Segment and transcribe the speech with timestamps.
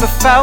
[0.00, 0.42] before.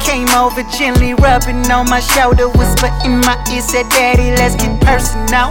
[0.00, 4.80] Came over gently, rubbing on my shoulder, whisper in my ear, said, Daddy, let's get
[4.80, 5.50] personal.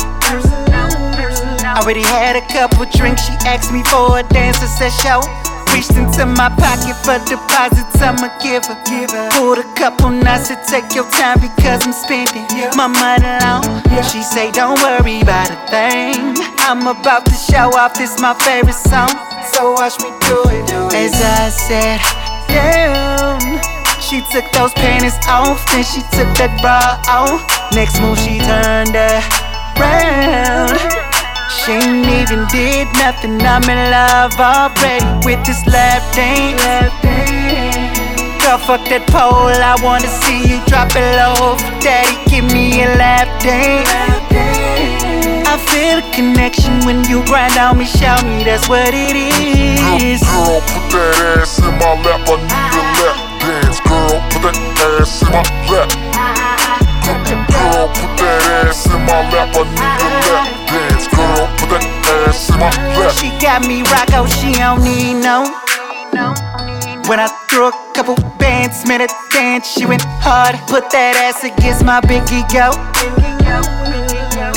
[1.76, 5.22] Already had a couple drinks, she asked me for a dance, I said, show.
[5.74, 8.80] Reached into my pocket for deposits, I'ma give her.
[9.36, 12.48] Pulled a couple knots to take your time because I'm spending
[12.80, 13.64] my money long.
[14.08, 16.40] She say, don't worry about a thing.
[16.64, 19.12] I'm about to show off, this my favorite song.
[19.52, 20.96] So watch me do it.
[20.96, 21.12] As
[21.56, 22.00] said,
[22.48, 23.40] damn.
[24.02, 27.42] She took those panties off, then she took that bra off.
[27.74, 30.78] Next move, she turned around.
[31.50, 33.42] She ain't even did nothing.
[33.42, 36.94] I'm in love already with this lap dance.
[38.44, 39.50] Girl, fuck that pole.
[39.50, 41.58] I wanna see you drop it low.
[41.82, 43.90] Daddy, give me a lap dance.
[45.48, 47.86] I feel a connection when you grind on me.
[47.86, 50.22] Show me that's what it is.
[59.56, 61.08] A lap dance.
[61.16, 61.88] Girl, put that
[62.28, 62.68] ass in my
[63.00, 63.16] lap.
[63.16, 65.48] She got me rocko, she don't need no.
[67.08, 70.60] When I threw a couple bands, made her dance, she went hard.
[70.68, 72.76] Put that ass against my big ego.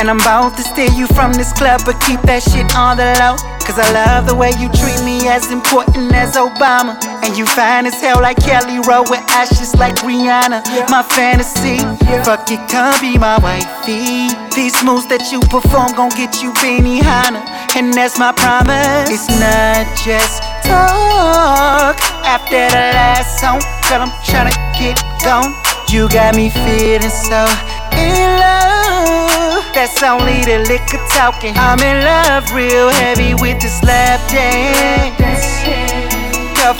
[0.02, 3.14] And I'm bound to steal you from this club, but keep that shit on the
[3.22, 3.38] low.
[3.62, 6.96] Cause I love the way you treat me as important as Obama.
[7.22, 10.64] And you fine as hell like Kelly Rowe with ashes like Rihanna.
[10.88, 11.78] My fantasy,
[12.24, 14.32] fuck it, come be my wifey.
[14.56, 17.44] These moves that you perform gon' get you Benihana.
[17.76, 19.12] And that's my promise.
[19.12, 22.00] It's not just talk.
[22.24, 25.52] After the last song, girl, I'm tryna get gone.
[25.88, 27.44] You got me feeling so
[27.92, 29.64] in love.
[29.74, 31.54] That's only the liquor talking.
[31.56, 33.78] I'm in love real heavy with this.
[33.78, 34.18] Girl,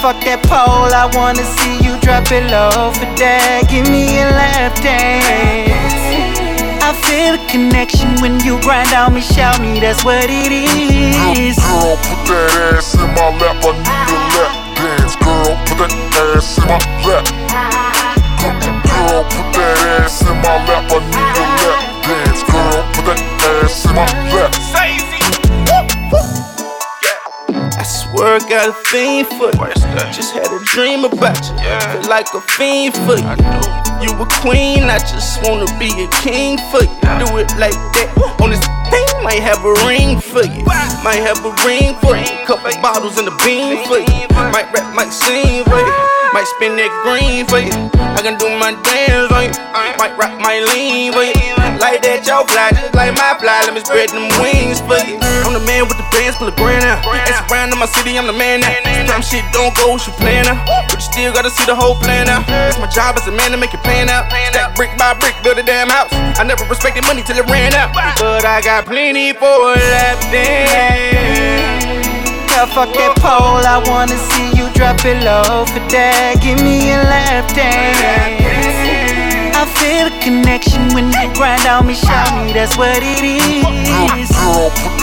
[0.09, 0.89] fuck that pole.
[0.89, 3.69] I wanna see you drop it low for that.
[3.69, 6.01] Give me a lap dance.
[6.81, 9.21] I feel a connection when you grind on me.
[9.21, 11.61] Show me that's what it is.
[11.61, 13.61] Girl, put that ass in my lap.
[13.61, 15.15] I need a lap dance.
[15.21, 15.93] Girl, put that
[16.33, 17.29] ass in my lap.
[18.41, 20.89] Girl, put that ass in my lap.
[20.89, 21.58] I need a lap
[28.21, 30.13] I got a thing for you.
[30.13, 31.55] Just had a dream about you.
[31.55, 33.31] Feel like a fiend for you.
[34.03, 36.99] You a queen, I just wanna be a king for you.
[37.23, 38.11] Do it like that
[38.43, 40.63] on this thing, might have a ring for you.
[41.03, 42.27] Might have a ring for you.
[42.47, 44.27] Couple bottles in the bean for you.
[44.51, 45.95] Might rap, might sing for you.
[46.33, 47.75] Might spin that green for you.
[47.95, 49.99] I can do my dance on you.
[49.99, 51.58] Might rock my lean for you.
[51.89, 53.65] Like that, y'all fly, just like my fly.
[53.65, 55.17] Let me spread them wings for you.
[55.41, 57.01] I'm the man with the bands, pull a grand out.
[57.25, 58.77] Ask around in my city, I'm the man now.
[59.09, 60.61] Sometimes shit don't go, you plan out.
[60.93, 62.45] But you still gotta see the whole plan out.
[62.69, 64.29] It's my job as a man to make it plan out.
[64.53, 66.13] Stack brick by brick, build a damn house.
[66.37, 67.97] I never respected money till it ran out.
[67.97, 72.05] But I got plenty for a lap dance.
[72.53, 73.65] Girl, fuck that pole.
[73.65, 76.37] I wanna see you drop it low for that.
[76.45, 78.08] Give me a lap dance.
[80.21, 81.95] Connection when you grind on me.
[81.95, 84.98] Show me that's what it is.